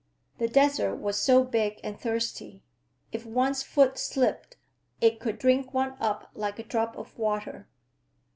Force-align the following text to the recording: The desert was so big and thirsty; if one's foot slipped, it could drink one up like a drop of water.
The 0.39 0.47
desert 0.47 0.95
was 0.95 1.15
so 1.19 1.43
big 1.43 1.79
and 1.83 1.95
thirsty; 1.99 2.63
if 3.11 3.23
one's 3.23 3.61
foot 3.61 3.99
slipped, 3.99 4.57
it 4.99 5.19
could 5.19 5.37
drink 5.37 5.75
one 5.75 5.95
up 5.99 6.31
like 6.33 6.57
a 6.57 6.63
drop 6.63 6.97
of 6.97 7.19
water. 7.19 7.67